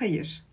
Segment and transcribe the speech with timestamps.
[0.00, 0.44] Hayır.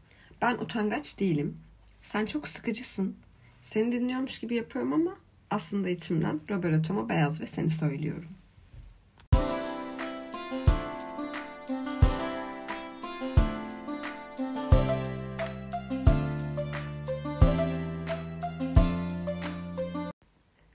[0.42, 1.58] Ben utangaç değilim.
[2.04, 3.16] Sen çok sıkıcısın.
[3.62, 5.18] Seni dinliyormuş gibi yapıyorum ama
[5.50, 8.30] aslında içimden Roberto mu beyaz ve seni söylüyorum.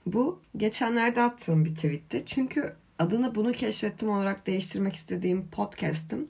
[0.05, 2.23] Bu geçenlerde attığım bir tweetti.
[2.25, 6.27] Çünkü adını bunu keşfettim olarak değiştirmek istediğim podcast'im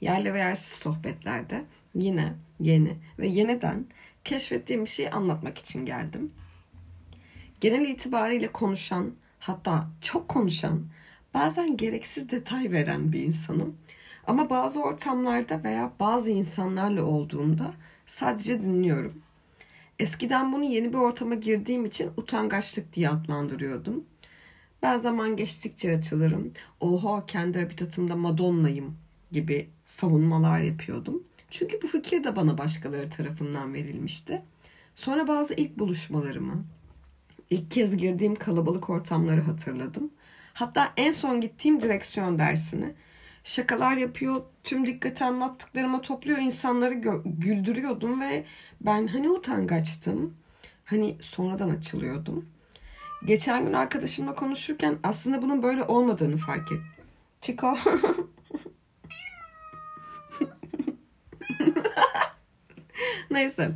[0.00, 1.64] yerli ve yersiz sohbetlerde
[1.94, 3.84] yine yeni ve yeniden
[4.24, 6.32] keşfettiğim bir şeyi anlatmak için geldim.
[7.60, 10.82] Genel itibariyle konuşan, hatta çok konuşan,
[11.34, 13.76] bazen gereksiz detay veren bir insanım.
[14.26, 17.74] Ama bazı ortamlarda veya bazı insanlarla olduğumda
[18.06, 19.22] sadece dinliyorum.
[19.98, 24.04] Eskiden bunu yeni bir ortama girdiğim için utangaçlık diye adlandırıyordum.
[24.82, 26.52] Ben zaman geçtikçe açılırım.
[26.80, 28.96] Oha kendi habitatımda Madonna'yım
[29.32, 31.22] gibi savunmalar yapıyordum.
[31.58, 34.42] Çünkü bu fikir de bana başkaları tarafından verilmişti.
[34.94, 36.64] Sonra bazı ilk buluşmalarımı,
[37.50, 40.10] ilk kez girdiğim kalabalık ortamları hatırladım.
[40.54, 42.94] Hatta en son gittiğim direksiyon dersini.
[43.44, 48.44] Şakalar yapıyor, tüm dikkati anlattıklarıma topluyor, insanları güldürüyordum ve
[48.80, 50.34] ben hani utangaçtım.
[50.84, 52.48] Hani sonradan açılıyordum.
[53.24, 56.84] Geçen gün arkadaşımla konuşurken aslında bunun böyle olmadığını fark ettim.
[57.40, 57.76] Chico.
[63.34, 63.70] Neyse.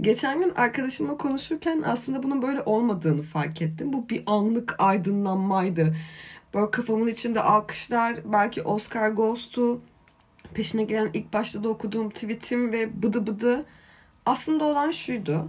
[0.00, 3.92] Geçen gün arkadaşımla konuşurken aslında bunun böyle olmadığını fark ettim.
[3.92, 5.96] Bu bir anlık aydınlanmaydı.
[6.54, 9.80] Böyle kafamın içinde alkışlar, belki Oscar Ghost'u,
[10.54, 13.64] peşine gelen ilk başta da okuduğum tweetim ve bıdı bıdı.
[14.26, 15.48] Aslında olan şuydu.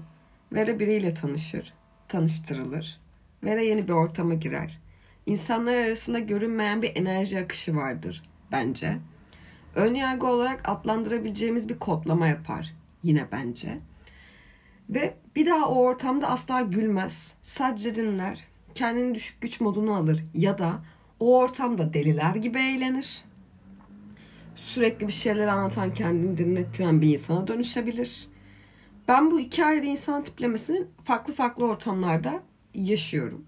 [0.54, 1.74] Vera biriyle tanışır,
[2.08, 3.00] tanıştırılır.
[3.44, 4.80] Vera yeni bir ortama girer.
[5.26, 8.98] İnsanlar arasında görünmeyen bir enerji akışı vardır bence.
[9.76, 13.80] Ön yargı olarak adlandırabileceğimiz bir kodlama yapar yine bence.
[14.90, 17.34] Ve bir daha o ortamda asla gülmez.
[17.44, 18.40] Sadece dinler.
[18.76, 20.24] Kendini düşük güç modunu alır.
[20.34, 20.82] Ya da
[21.20, 23.24] o ortamda deliler gibi eğlenir.
[24.56, 28.28] Sürekli bir şeyler anlatan, kendini dinlettiren bir insana dönüşebilir.
[29.08, 33.46] Ben bu iki ayrı insan tiplemesinin farklı farklı ortamlarda yaşıyorum.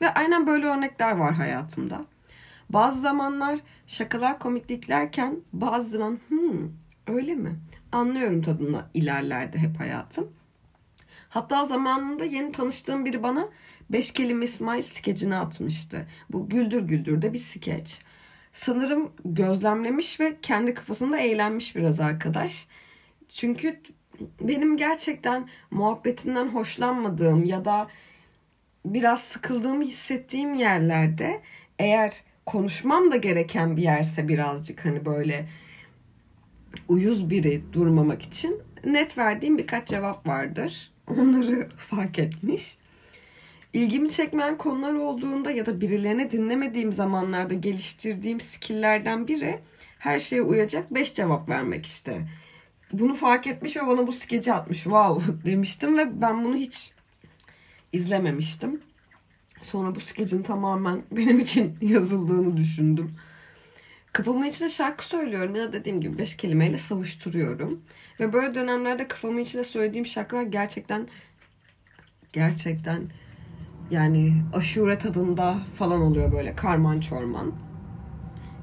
[0.00, 2.04] Ve aynen böyle örnekler var hayatımda.
[2.70, 6.68] Bazı zamanlar şakalar komikliklerken bazı zaman hmm,
[7.06, 7.56] öyle mi?
[7.92, 10.32] Anlıyorum tadına ilerlerde hep hayatım.
[11.28, 13.48] Hatta zamanında yeni tanıştığım biri bana
[13.90, 16.06] beş kelime İsmail skecini atmıştı.
[16.30, 18.02] Bu Güldür Güldür de bir skeç.
[18.52, 22.66] Sanırım gözlemlemiş ve kendi kafasında eğlenmiş biraz arkadaş.
[23.28, 23.80] Çünkü
[24.40, 27.88] benim gerçekten muhabbetinden hoşlanmadığım ya da
[28.84, 31.40] biraz sıkıldığımı hissettiğim yerlerde
[31.78, 32.14] eğer
[32.46, 35.48] konuşmam da gereken bir yerse birazcık hani böyle
[36.88, 40.90] uyuz biri durmamak için net verdiğim birkaç cevap vardır.
[41.06, 42.76] Onları fark etmiş.
[43.72, 49.58] İlgimi çekmeyen konular olduğunda ya da birilerini dinlemediğim zamanlarda geliştirdiğim skilllerden biri
[49.98, 52.28] her şeye uyacak 5 cevap vermek işte.
[52.92, 54.82] Bunu fark etmiş ve bana bu skeci atmış.
[54.82, 56.92] Wow demiştim ve ben bunu hiç
[57.92, 58.80] izlememiştim.
[59.62, 63.14] Sonra bu skecin tamamen benim için yazıldığını düşündüm.
[64.12, 67.80] Kafamın içinde şarkı söylüyorum ya dediğim gibi beş kelimeyle savuşturuyorum.
[68.20, 71.08] Ve böyle dönemlerde kafamın içinde söylediğim şarkılar gerçekten
[72.32, 73.02] gerçekten
[73.90, 77.52] yani aşure tadında falan oluyor böyle karman çorman.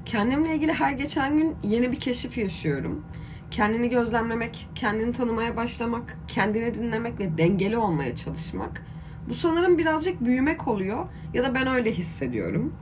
[0.06, 3.04] Kendimle ilgili her geçen gün yeni bir keşif yaşıyorum.
[3.50, 8.82] Kendini gözlemlemek, kendini tanımaya başlamak, kendini dinlemek ve dengeli olmaya çalışmak.
[9.28, 12.74] Bu sanırım birazcık büyümek oluyor ya da ben öyle hissediyorum.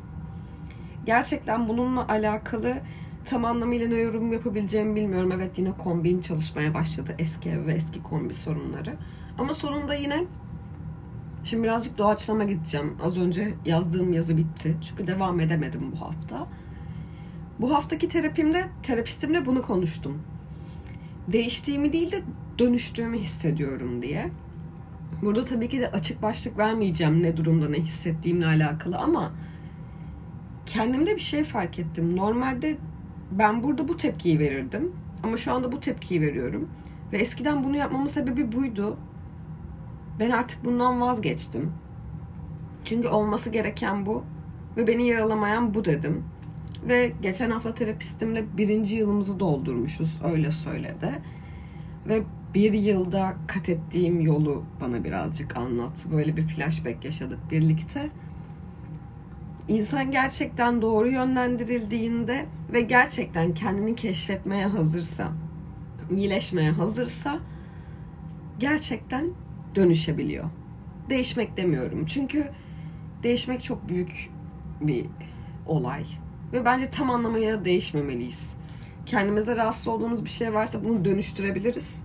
[1.09, 2.77] Gerçekten bununla alakalı
[3.25, 5.33] tam anlamıyla ne yorum yapabileceğimi bilmiyorum.
[5.33, 7.15] Evet yine kombin çalışmaya başladı.
[7.19, 8.97] Eski ev ve eski kombi sorunları.
[9.39, 10.25] Ama sonunda yine
[11.45, 12.97] şimdi birazcık doğaçlama gideceğim.
[13.03, 14.77] Az önce yazdığım yazı bitti.
[14.89, 16.47] Çünkü devam edemedim bu hafta.
[17.61, 20.23] Bu haftaki terapimde terapistimle bunu konuştum.
[21.29, 22.23] Değiştiğimi değil de
[22.59, 24.31] dönüştüğümü hissediyorum diye.
[25.23, 29.33] Burada tabii ki de açık başlık vermeyeceğim ne durumda ne hissettiğimle alakalı ama
[30.69, 32.17] kendimde bir şey fark ettim.
[32.17, 32.77] Normalde
[33.31, 34.93] ben burada bu tepkiyi verirdim.
[35.23, 36.69] Ama şu anda bu tepkiyi veriyorum.
[37.13, 38.97] Ve eskiden bunu yapmamın sebebi buydu.
[40.21, 41.73] Ben artık bundan vazgeçtim.
[42.85, 44.25] Çünkü olması gereken bu.
[44.77, 46.25] Ve beni yaralamayan bu dedim.
[46.89, 50.21] Ve geçen hafta terapistimle birinci yılımızı doldurmuşuz.
[50.25, 51.23] Öyle söyledi.
[52.09, 52.23] Ve
[52.55, 56.13] bir yılda kat ettiğim yolu bana birazcık anlattı.
[56.13, 58.11] Böyle bir flashback yaşadık birlikte.
[59.69, 65.33] İnsan gerçekten doğru yönlendirildiğinde ve gerçekten kendini keşfetmeye hazırsa
[66.11, 67.39] iyileşmeye hazırsa
[68.59, 69.31] gerçekten
[69.75, 70.45] dönüşebiliyor.
[71.11, 72.07] Değişmek demiyorum.
[72.07, 72.51] Çünkü
[73.23, 74.31] değişmek çok büyük
[74.81, 75.07] bir
[75.67, 76.05] olay.
[76.53, 78.57] Ve bence tam anlamıyla değişmemeliyiz.
[79.07, 82.05] Kendimizde rahatsız olduğumuz bir şey varsa bunu dönüştürebiliriz.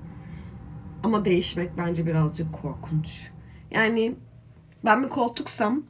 [1.04, 3.08] Ama değişmek bence birazcık korkunç.
[3.72, 4.16] Yani
[4.86, 5.84] ben bir koltuksam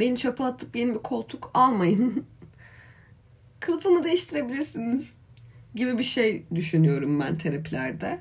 [0.00, 2.24] beni çöpe atıp yeni bir koltuk almayın.
[3.60, 5.12] Kılıfını değiştirebilirsiniz
[5.74, 8.20] gibi bir şey düşünüyorum ben terapilerde.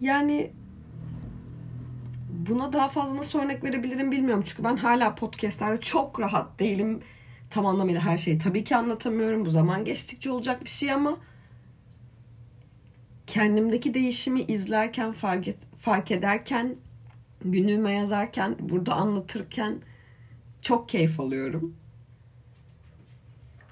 [0.00, 0.50] Yani
[2.28, 4.44] buna daha fazla nasıl örnek verebilirim bilmiyorum.
[4.46, 7.00] Çünkü ben hala podcastlerde çok rahat değilim.
[7.50, 9.44] Tam anlamıyla her şeyi tabii ki anlatamıyorum.
[9.44, 11.16] Bu zaman geçtikçe olacak bir şey ama
[13.26, 16.76] kendimdeki değişimi izlerken, fark, et, fark ederken,
[17.44, 19.78] günlüğüme yazarken, burada anlatırken
[20.62, 21.74] çok keyif alıyorum.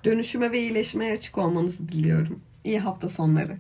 [0.05, 2.40] Dönüşüme ve iyileşmeye açık olmanızı diliyorum.
[2.64, 3.58] İyi hafta sonları.